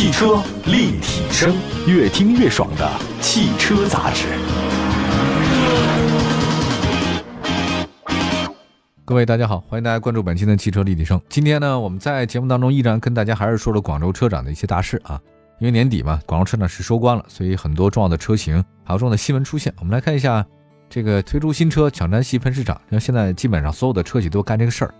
[0.00, 1.54] 汽车立体声，
[1.86, 4.28] 越听越爽的汽车杂志。
[9.04, 11.20] 各位大家好，欢迎大家关注本期的汽车立体声。
[11.28, 15.20] 今天呢，我们在节目当中依然跟大家还是说了广州车展的一些大事啊。
[15.58, 19.70] 因为年底嘛，广州车展是收官了，所以很多重要的车型还有重要的新闻出现。
[19.80, 20.42] 我们来看一下
[20.88, 24.94] 这个推出新车抢占细分市场，那现在基本上所有的车企都干这个事儿。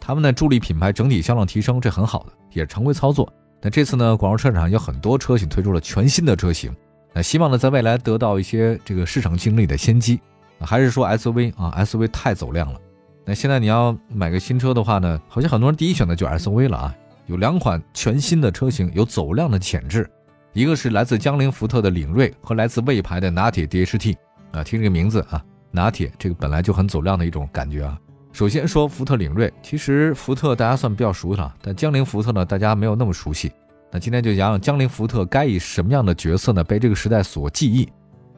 [0.00, 3.30] 他们呢助力品牌整体销量提升，这很好的，也是常规操作。
[3.60, 6.74] 那这次呢，广州车展上有很多车型推出了全新的车型，
[7.12, 10.20] 那希望呢在未来得到一些这个市场竞争力的先机。
[10.60, 12.80] 还是说 SUV 啊，SUV 太走量了。
[13.24, 16.94] 那现在你要买个新车的话呢，好像很多人第一选择就是 SUV 了啊。
[17.26, 20.08] 有两款全新的车型有走量的潜质，
[20.52, 24.16] 一个是来自江铃福特的领锐和来自魏牌的拿铁 DHT
[24.52, 27.98] 啊，听这个名字啊，拿铁这个本来就很走量的一种感觉啊。
[28.32, 33.50] 首先说福特领锐，其实福特大家算比较熟悉了，但江铃福特呢，大家没有那么熟悉。
[33.90, 37.88] 那今天就讲讲江铃福特该以什么样的角色呢被这个时代所记忆。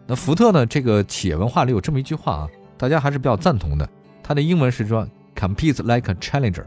[0.07, 2.49] 那福特呢，这个企业文化里有这么一句话啊，
[2.79, 3.89] 大家还是比较赞同的，
[4.23, 5.07] 它的英文是说
[5.37, 6.65] “compete like a challenger”。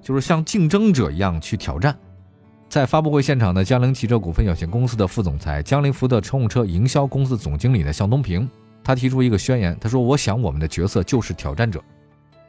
[0.00, 1.96] 就是像竞争者一样去挑战。
[2.68, 8.48] 在发布会现场呢，江铃汽车股份有限公司的副总裁、江铃福特乘用车营销公司总经理的向东平，
[8.84, 11.82] 他提出一个宣言，他说：“我想我们的角色就是挑战者。”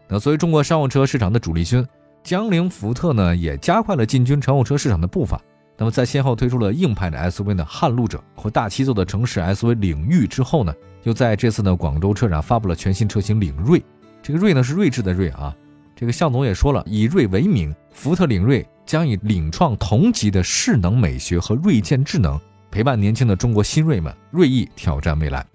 [0.08, 1.86] 那作为中国商用车市场的主力军，
[2.24, 5.42] 江铃福特呢也加快了进军乘用车市场的步伐。
[5.78, 13.84] 那么在先后推出了硬派的 SUV 的撼路者和大七座的城市 SUV 领域之后呢，又在这次的广州车展发布了全新车型领锐。
[14.24, 15.56] 这个锐呢是睿智的锐啊。
[15.96, 22.40] 这个向总也说了，以锐为名，福特领锐将以领创同级的势能美学和锐见智能，
[22.72, 25.46] 陪伴年轻的中国新锐们锐意挑战未来。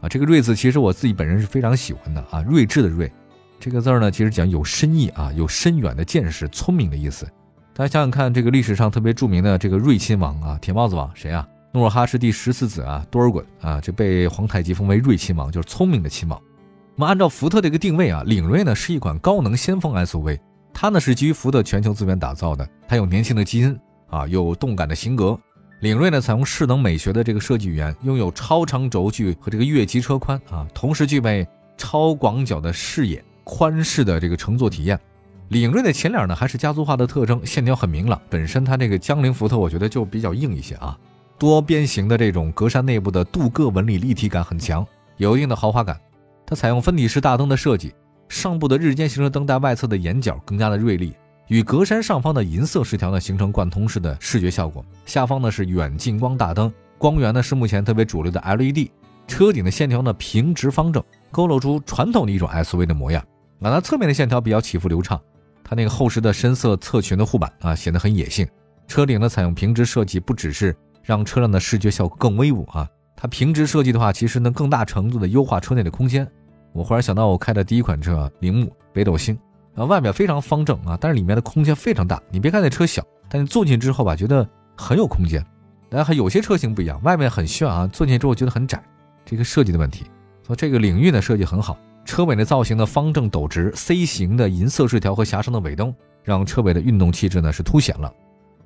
[0.00, 3.10] 啊，这个锐字其实我自己本人是非常喜欢的啊，睿智的睿，
[3.60, 7.26] 这个字儿呢其实讲有深意啊，有深远的见识、聪明的意思。
[7.74, 11.46] 大家想想看，这个历史上特别著名的这个睿亲王啊，铁帽子王谁啊？
[11.72, 16.40] 努尔哈赤第十四子啊，多尔衮啊，这被皇太极封为睿亲王，就是聪明的亲王。
[16.96, 20.38] 我们按照福特这个定位啊，领锐呢是一款高能先锋 SUV，
[20.72, 25.38] 它呢是基于福特全球资源打造的，它有年轻的基因啊，有动感的型格。
[25.80, 35.00] 领锐呢采用势能美学的这个设计语言，拥有超长轴距和这个越级车宽啊，同时具备超广角的视野、宽适的这个乘坐体验。
[35.48, 38.20] 领锐的前脸呢还是家族化的特征，线条很明朗。
[38.28, 40.96] 本身它这个江铃福特我觉得就比较硬一些啊，
[41.38, 44.86] 多边形的这种格栅内部的镀铬纹理立体感很强，
[45.16, 45.98] 有一定的豪华感。
[46.44, 47.94] 它采用分体式大灯的设计，
[48.28, 51.14] 上部的日间行车灯带外侧的眼角更加的锐利，
[51.46, 54.84] 与格栅上方的银色饰条呢形成贯通式的视觉效果。
[55.06, 58.90] 下方呢是远近光大灯，光源呢是目前特别主流的 LED。
[59.26, 63.24] 车顶的线条呢平直方正，勾勒出传统的一种 SUV 的模样。
[63.60, 65.20] 啊，它侧面的线条比较起伏流畅，
[65.64, 68.46] 它那个厚实的深色侧裙的护板啊显得很野性。
[68.86, 76.26] 车顶呢采用平直设计，不只是让车辆的视觉效果更威武啊，它平直设计的话，其实能更大程度的优化车内的空间。
[76.72, 79.36] 我忽然想到，我开的第一款车铃木北斗星，
[79.74, 82.22] 啊，外表非常方正啊，但是里面的空间非常大。
[82.30, 85.44] 你别看那车小，但你坐进之后吧，觉得很有空间。
[85.90, 88.82] 但还有些车型不一样，外面很炫啊，坐进之后觉得很窄，
[89.24, 90.04] 这个设计的问题。
[90.46, 91.76] 说这个领域呢设计很好，
[92.08, 98.10] 车尾的造型呢方正陡直，C 型的银色饰条和狭长的尾灯，让车尾的运动气质呢是凸显了。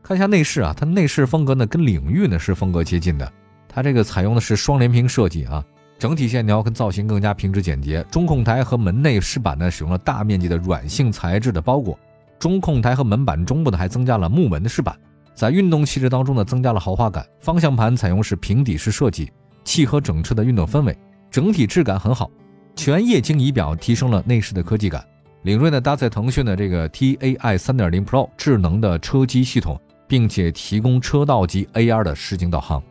[0.00, 3.32] 看一下内饰啊，它内饰风格呢跟领域呢是风格接近的，
[3.68, 5.62] 它这个采用的是双联屏设计啊。
[5.98, 11.98] 整体线条跟造型更加平直简洁，中控台和门内饰板呢使用了大面积的软性材质的包裹，
[12.38, 14.96] 中控台和门板中部呢还增加了木纹的饰板，
[15.34, 17.26] 在运动气质当中呢增加了豪华感。
[17.40, 19.32] 方向盘采用是平底式设计，
[19.64, 20.96] 契合整车的运动氛围，
[21.28, 22.30] 整体质感很好。
[22.74, 25.04] 全液晶仪表提升了内饰的科技感。
[25.42, 32.82] 领锐呢搭载腾讯的这个 TAI 3.0 Pro 智能的车机系统，并且提供车道级 AR 的实景导航。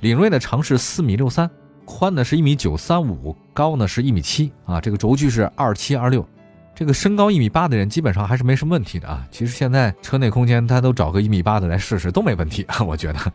[0.00, 1.50] 领锐的长是四米六三。
[1.88, 6.28] 宽呢是一米九三五，高呢是一米七啊，这个轴距是二七二六，
[6.74, 9.24] 这个身高一米八的人基本上还是没什么问题的啊。
[9.30, 13.32] 其实现在车内空间，他都找个一米八的来试试都没问题啊， 我觉得。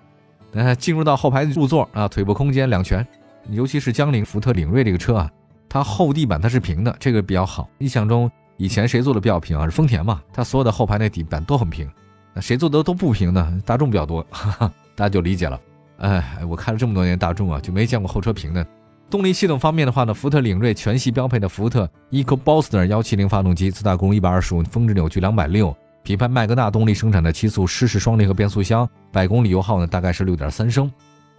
[0.51, 3.07] 那进入到后排入座啊，腿部空间两全，
[3.51, 5.31] 尤其是江铃福特领锐这个车啊，
[5.71, 7.69] 它后地板它是平的，这个比较好。
[7.77, 9.63] 印象中以前谁做的比较平啊？
[9.63, 11.89] 是丰田嘛，它所有的后排那底板都很平。
[12.33, 13.61] 那谁做的都不平呢？
[13.65, 15.57] 大众比较多， 哈哈，大家就理解了。
[15.99, 18.67] 哎，我开了这么多年大众啊，就没见过后车平的。
[19.09, 30.91] 动力系统方面的话呢，福特领锐全系标配的福特 EcoBooster 幺七零发动机，最大功率一百二十五，峰值扭矩两百六，匹配麦格纳动力生产的七速湿式双离合变速箱，百公里油耗呢大概是六点三升。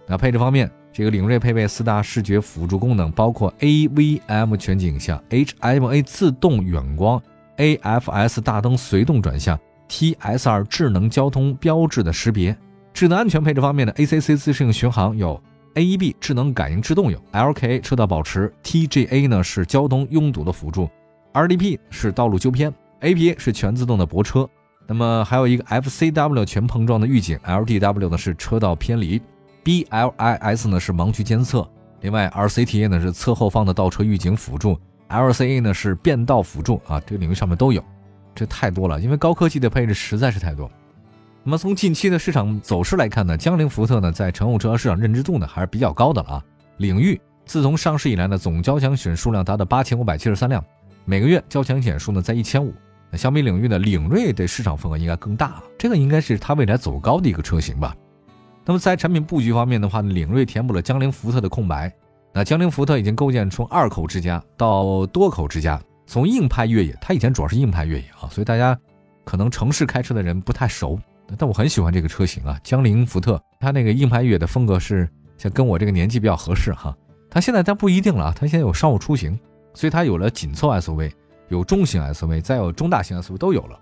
[0.07, 7.21] 那配置方面，这个领锐配备四大视觉辅助功能，包括 AVM 全景影像、HMA 自动远光、
[7.57, 9.59] AFS 大灯随动转向、
[9.89, 12.55] TSR 智能交通标志的识别。
[12.93, 15.41] 智能安全配置方面呢，ACC 自适应巡航有
[15.75, 20.87] ，AEB 智能感应制动有，LKA 车道保持，TGA 呢是交通拥堵的辅助
[21.33, 22.71] ，RDP 是道路纠偏
[23.01, 24.47] ，APA 是全自动的泊车。
[24.85, 29.19] 那么还有一个 FCW 全碰撞的预警，LDW 呢是车道偏离
[29.63, 31.67] ，BLIS 呢是盲区监测，
[32.01, 34.79] 另外 RCTA 呢是侧后方的倒车预警辅助
[35.09, 37.83] ，LCA 呢是变道辅助啊，这个领域上面都有，
[38.35, 40.69] 这太多了，因为高科技的配置实在是太多。
[41.43, 46.43] 那么从近期的市场走势来看呢，江铃福特呢在乘用车市场认知度呢还是比较高的了啊。
[46.77, 50.63] 领域自从上市以来呢，总交强险数量达到八千五百七十三辆，
[51.05, 52.73] 每个月交强险数呢在一千五。
[53.13, 57.95] 相比领域的领锐的市场份额应该更大，这个应该是它未来走高的一个车型吧。
[58.65, 61.91] 那么在产品布局方面的话呢，领锐填补了江铃福特的空白。
[62.33, 68.77] 那江铃福特已经构建从二口之家到多口之家，从硬派越野，它以前主要是硬派越野啊，所以大家
[69.25, 70.99] 可能城市开车的人不太熟。
[71.37, 75.07] 但我很喜欢这个车型啊，江铃福特，它那个硬派越野的风格是
[75.37, 76.95] 像跟我这个年纪比较合适哈。
[77.29, 79.37] 它现在它不一定了啊，它现在有商务出行，
[79.73, 81.11] 所以它有了紧凑 SUV。
[81.49, 83.79] 有中型 SUV，再有中大型 SUV 都有了。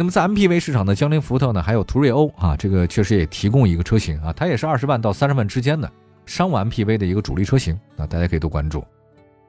[0.00, 5.90] 那么在 MPV 市场的江铃福特呢，还有途锐欧啊，这个确实也提供一个车型啊，它也是二十万到三十万之间的
[6.24, 8.84] 商务 MPV 的一个主力车型啊，大家可以多关注。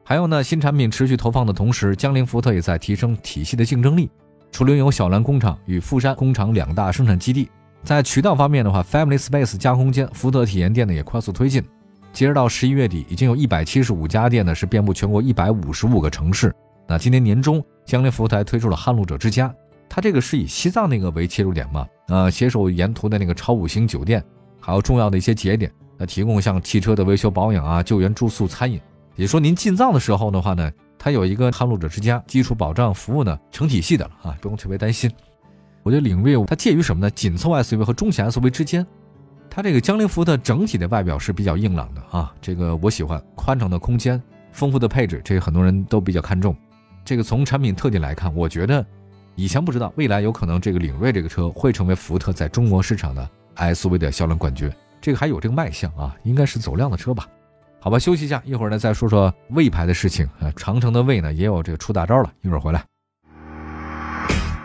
[0.03, 4.09] 还有呢，新产品持续投放的同时，江铃福特也在提升体系的竞争力。
[4.51, 7.47] 除了拥有小蓝工厂与富山工厂两大生产基地，
[7.83, 11.63] 在渠道方面的话，Family Space 加空间福特体验店呢也快速推进。
[12.11, 16.51] 截止到十一月底，已经有一百七十五家店呢，是遍布全国一百五十五个城市。
[16.87, 19.53] 那今年年中，江铃福特推出了撼路者之家，
[19.89, 21.87] 它这个是以西藏那个为切入点嘛？
[22.07, 24.23] 呃，携手沿途的那个超五星酒店，
[24.59, 28.79] 还有重要的一些节点，那提供像汽车的维修保养啊、救援、住宿、餐饮。
[29.15, 35.11] 也说您进藏的时候的话呢，它有一个撼路者之家基础保障服务呢，成体系的了啊，不用特别担心。
[35.83, 37.09] 我觉得领锐它介于什么呢？
[37.11, 38.85] 紧凑 SUV 和中型 SUV 之间。
[39.49, 44.21] 它这个江铃福特整体的外表是比较硬朗的啊，这个我喜欢，宽敞的空间，
[44.51, 46.55] 丰富的配置，这个很多人都比较看重。
[47.03, 48.85] 这个从产品特点来看，我觉得
[49.39, 54.69] 以前不知道，未来有可能这个领锐这个车会成为福特在中国市场的 SUV 的销量冠军。
[54.99, 57.25] 这个还有这个卖相啊，应该是走量的车吧？
[57.79, 60.51] 好吧，休息一下，一会儿呢再说说魏牌的事情啊。
[60.57, 62.83] 长城的魏呢也有这个出大招了，一会儿回来。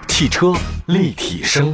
[0.08, 0.52] 汽车
[0.86, 1.72] 立体声，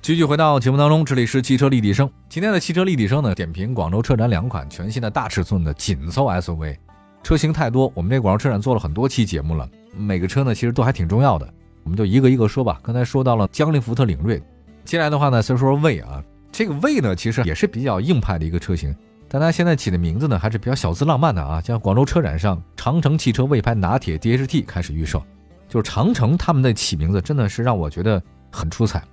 [0.00, 2.10] 继续回到节目当中，这里是汽车立体声。
[2.30, 6.78] 今天的汽车立体声呢，点评广州车展两款全新的大尺寸的紧凑 SUV。
[7.28, 11.46] 车型太多，我们这广州车展做了很多期节目了，每个车呢其实都还挺重要的，
[11.84, 12.80] 我们就一个一个说吧。
[12.82, 14.42] 刚才说到了江铃福特领锐，
[14.82, 18.96] 接下来的话呢，先说说魏啊，这个魏呢其实也是比较硬派的一个车型，
[19.28, 25.22] 但它现在起的名字呢还是比较小资浪漫的啊，像广州车展上，长城汽车魏牌拿铁 DHT 开始预售，
[25.68, 29.04] 就是长城他们的起名字真的是让我觉得很出彩，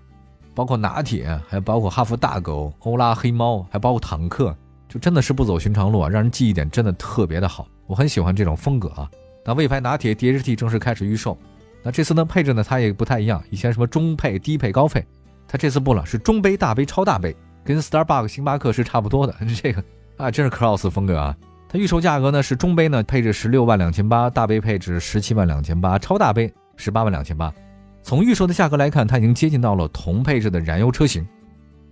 [0.53, 4.55] 包括拿铁，还包括哈弗大狗、欧拉黑猫，还包括坦克，
[4.87, 7.67] 就真的是不走寻常路啊，让人记忆点真的特别的好。
[7.87, 9.09] 我很喜欢这种风格啊！
[9.45, 11.37] 那魏牌拿铁 DHT 正式开始预售。
[11.83, 15.05] 那这次呢配置呢它也不太一样，以前什么中配、低配、高配，
[15.47, 19.35] 它这次不了，是中杯、大杯、超大杯，跟 Starbucks 星巴克是差不多的。
[19.61, 19.83] 这个
[20.17, 21.37] 啊，真是 Cross 风格啊！
[21.69, 27.53] 它预售价格呢是中杯呢配置十六万两千八，大杯配置十七万两千八，超大杯十八万两千八。
[28.01, 31.27] 从预售的价格来看，它已经接近到了同配置的燃油车型。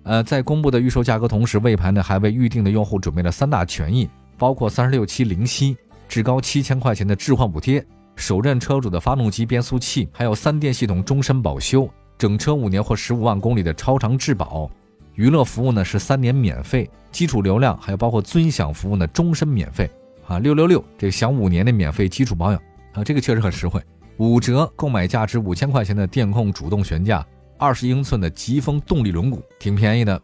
[0.03, 4.09] 呃，在公布的预售价格同时，魏牌呢还为预定的用户准备了三大权益。
[4.43, 5.77] 包括三十六期零息，
[6.09, 7.81] 至高七千块钱的置换补贴，
[8.17, 14.69] 首任车主的发动机变速器，还有三电系统终身保修，整车五年或十五万公里的超长质保，
[15.15, 19.89] 娱乐服务呢是三年免费，基础流量还有包括尊享服务呢终身免费。
[20.27, 22.61] 啊六六六，这享五年的免费基础保养。
[22.91, 23.81] 啊，这个确实很实惠，
[24.17, 27.25] 五折购买价值五千块钱的电控主动悬架，
[27.57, 30.21] 二十英寸的疾风动力轮毂，挺便宜的。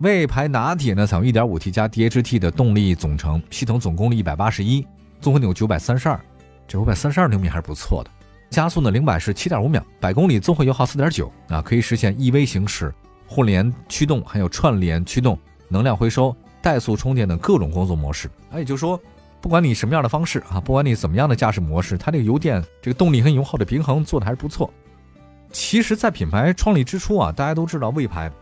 [0.00, 4.86] 魏牌拿铁呢，采用 1.5T 加 DHT 的动力总成，系统总功率181，
[5.20, 6.18] 综合扭932，
[6.66, 8.10] 这532牛米还是不错的。
[8.48, 12.90] 加速呢，零百是7.5秒，百公里综合油耗4.9，啊，可以实现 EV 行驶、
[13.26, 15.38] 互联驱动，还有串联驱动、
[15.68, 18.26] 能量回收、怠速充电等各种工作模式。
[18.50, 18.98] 啊，也就是说，
[19.42, 24.72] 不管你什么样的方式啊，不管你怎么样的驾驶模式，它这个油电这个动力和油耗的平衡做的还是不错。
[25.52, 28.32] 其实，在品牌创立之初啊，大家都知道魏牌。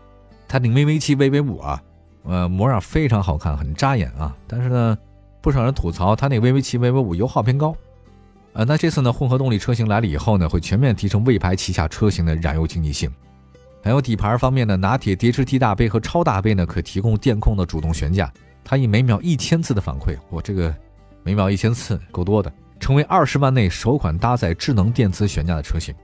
[0.49, 1.83] 它那 VV 七、VV 五啊，
[2.25, 4.35] 呃，模样非常好看，很扎眼啊。
[4.47, 4.99] 但是呢，
[5.43, 7.77] 不少人吐槽它那 VV 七、VV 五油耗偏高。
[8.55, 13.09] 呃，那这次呢，混合动力车型来了以后呢，会全面提升魏牌旗下车型的燃油经济性。
[13.83, 18.33] 还有底盘方面呢，拿铁 DHT 大杯和超大杯呢，可提供电控的主动悬架，
[18.65, 20.75] 它以每秒一千次的反馈，我这个
[21.23, 25.95] 每秒一千次够多的，成为二十万内首款搭载智能电磁悬架的车型。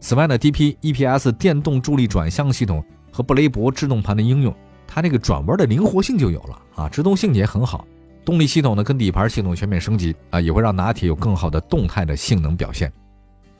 [0.00, 2.84] 此外呢，DP EPS 电动助力转向系统。
[3.12, 4.52] 和布雷博制动盘的应用，
[4.86, 7.86] 它这个转弯的灵活性就有了啊，制动性也很好。
[8.24, 12.90] 动力系统呢跟底盘系统全面升级啊，也会让拿铁有更好的动态的性能表现。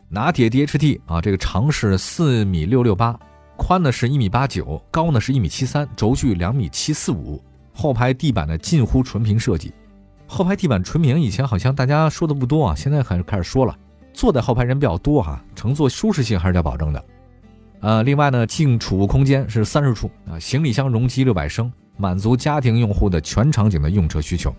[0.08, 3.18] 拿铁 DHT 啊，这个长是四米六六八，
[3.56, 7.42] 宽呢是一米八九，高呢是一米七三，轴距两米七四五。
[7.74, 9.72] 后排地板的近乎纯平设计，
[10.26, 13.74] 后排地板纯平，以前好像大家说的不多啊，现在开始开始说了。
[14.12, 17.02] 坐在后排人比较多哈，乘坐舒适性还是要保证的。
[17.82, 21.70] 呃，另外呢，净储物空间是三十处啊，行李箱容积六百升。
[21.98, 24.52] 满足家庭用户的全场景的用车需求。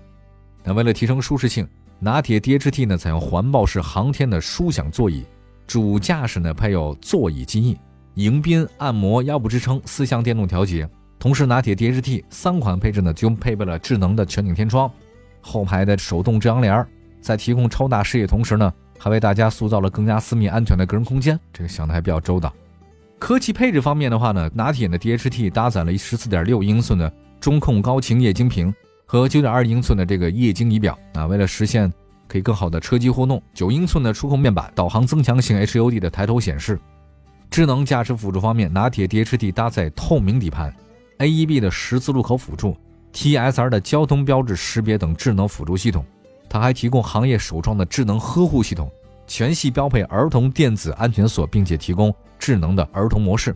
[0.64, 1.68] 那为了提升舒适性，
[2.00, 5.26] 拿铁 DHT 呢采用环抱式航天的舒享座椅，
[5.66, 7.76] 主驾驶呢配有座椅记忆、
[8.14, 10.88] 迎宾、按摩、腰部支撑、四项电动调节。
[11.18, 14.90] 同时，拿铁 DHT 三款配置呢就配备了智能的全景天窗、
[15.42, 16.86] 后排的手动遮阳帘，
[17.20, 21.38] 在提供超大视野同时呢，还为大家塑造了更加私密安全的个人空间。
[21.52, 22.54] 这个想的还比较周到。
[23.24, 28.76] 科技配置方面的话呢，拿铁的 DHT 搭载了十四点六英寸的中控高清液晶屏
[29.06, 31.90] 和九点二英寸的这个液晶仪表啊，为了实现
[32.28, 36.78] 可以更好的车机互动，九英寸的触控面板、导航增强型 HUD 的抬头显示。
[37.50, 40.76] 智能驾驶辅助方面，拿铁 DHT 搭载透明底盘、
[41.20, 42.76] AEB 的十字路口辅助、
[43.14, 46.06] TSR 的交通标志识别等智能辅助系统，
[46.50, 48.92] 它还提供行业首创的智能呵护系统。
[49.26, 52.14] 全系标配儿童电子安全锁，并且提供
[52.44, 53.56] 智能的儿童模式。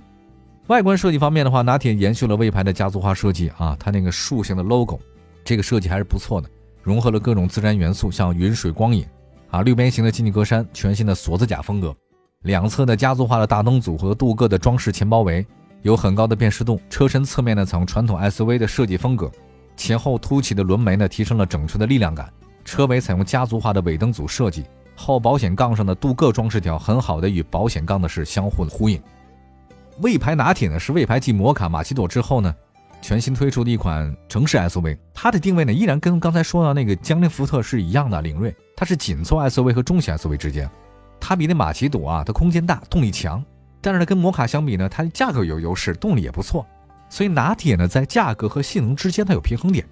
[0.68, 4.98] 外观设计方面的话，拿铁延续了魏牌的家族化设计啊，它那个竖形的 logo，
[5.44, 6.50] 这个设计还是不错的，
[6.84, 9.06] 融合了各种自然元素，像云水光影
[9.50, 11.94] 啊，六边形的进气格栅，全新的锁子甲风格，
[12.44, 15.46] 两侧的家族化的大灯组和镀铬的装饰前包围，
[15.82, 16.80] 有很高的辨识度。
[16.90, 19.30] 车身侧面呢，采用传统 SUV 的设计风格，
[19.76, 22.32] 前后凸起的轮眉呢，提升了整车的力量感。
[22.64, 24.64] 车尾采用家族化的尾灯组设计。
[24.98, 29.02] 后保险杠上的镀铬装饰条很好的与保险杠的是相互的呼应。
[30.02, 32.54] 魏牌拿铁呢是魏牌继摩卡、马奇朵之后呢
[33.02, 40.70] 全新推出的一款城市 SUV，它的定位呢依然跟刚才说到那个江铃福特是一样的，领锐它是紧凑 SUV 和中型 SUV 之间，
[41.20, 43.44] 它比那马奇朵啊它空间大，动力强，
[43.82, 46.66] 但是呢跟摩卡相比呢它的价格有优势，动力也不错，
[47.08, 49.86] 所以拿铁呢在价格和性能之间它有平衡点。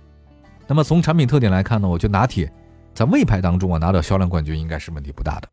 [0.68, 2.52] 那么从产品特点来看呢，我觉得拿铁。
[2.96, 5.50] 在魏牌当中啊，拿到销量冠军应该是问题不大的。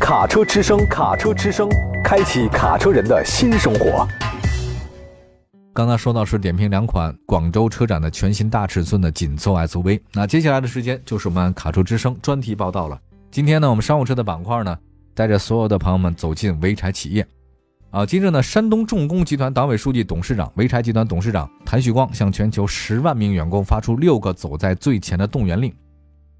[0.00, 1.68] 卡车之声，卡车之声，
[2.02, 4.04] 开启卡车人的新生活。
[5.72, 13.00] 刚才说到是点评两款广州车展的全新大尺寸的紧凑 SUV，那接下来的时间就是我们卡车之声专题报道了。
[13.30, 14.76] 今天呢，我们商务车的板块呢，
[15.14, 17.24] 带着所有的朋友们走进潍柴企业。
[17.92, 25.72] 啊，今日呢，山东重工集团党委书记、董事长、潍柴集团董事长谭旭光向全球十万名员工发出六个走在最前的动员令。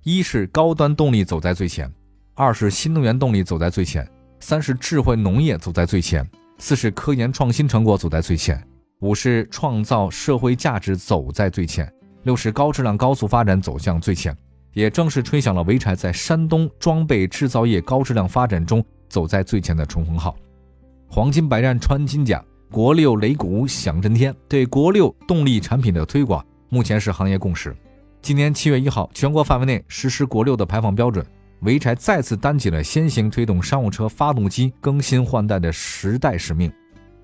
[0.05, 1.89] 一是高端动力走在最前，
[2.35, 4.05] 二是新能源动力走在最前，
[4.41, 6.29] 三是智慧农业走在最前，
[6.59, 8.61] 四是科研创新成果走在最前，
[8.99, 11.89] 五是创造社会价值走在最前，
[12.25, 14.37] 六是高质量高速发展走向最前。
[14.73, 20.35] 也正是吹响了潍柴在山东装备制造业高质量发展中走在最前的冲锋号。
[21.07, 24.35] 黄金百战穿金甲，国六擂鼓响震天。
[24.49, 27.77] 对国六动力产品的推广，目前是行业共识。
[28.23, 31.27] 今年七月一号，全国范围内实施国六的排放标准，
[31.61, 36.73] 潍柴再次担起了先行推动商务车发动机更新换代的时代使命。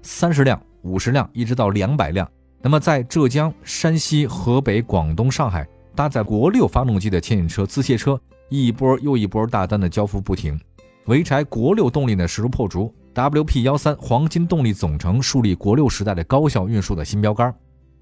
[0.02, 2.28] 三十辆、五十辆，一直到两百辆。
[2.61, 5.64] 那么，在浙江、山西、河北、广东、上海
[5.95, 10.59] 搭载国六发动机的牵引车、自卸车，一波又一波大单的交付不停。
[11.07, 17.55] 潍柴国六动力呢势如破竹，WP 幺三黄金动力总成树立国六时代的高效运输的新标杆。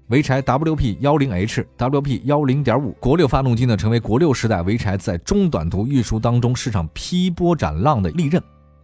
[0.09, 8.41] 潍柴 WP 幺零 H、WP 幺零点五国六发动机呢，成为国六时代潍柴在中短途运输当中市场劈波斩浪的利刃。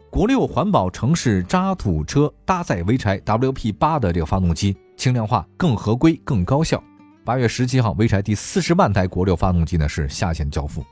[0.09, 6.83] 国六环保城市渣土车搭载潍柴 WP 八的这个发动机，轻量化、更合规、更高效。
[7.23, 10.83] 八月十七号，潍柴第四十万台国六发动机呢是下线交付。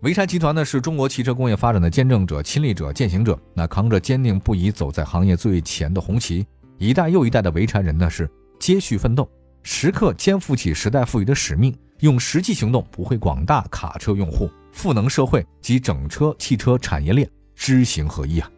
[0.00, 6.46] 潍柴集团呢是中国汽车工业发展的见证者、亲历者、践行者，那扛着坚定不移走在行业最前的红旗，
[6.78, 8.26] 一代又一代的潍柴人呢是
[8.58, 9.28] 接续奋斗。
[9.68, 18.48] 时刻肩负起时代赋予的使命，用实际行动，不会广大卡车用户，赋能社会及整车汽车产业链，知行合一啊！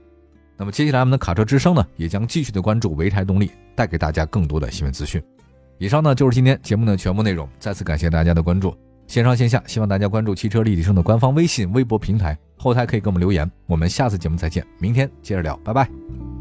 [0.58, 5.20] 那么接下来我们的卡车之声呢，也将继续的关注潍柴动力，带给大家更多的新闻资讯。
[5.78, 13.50] 以上呢就是今天节目的全部内容，再次感谢大家的关注，线上线下希望大家关注汽车立体声的官方微信、微博平台，后台可以给我们留言。
[13.66, 16.37] 我们下次节目再见，明天接着聊，拜拜。